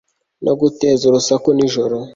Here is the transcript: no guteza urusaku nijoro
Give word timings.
no 0.45 0.53
guteza 0.59 1.03
urusaku 1.05 1.47
nijoro 1.57 1.97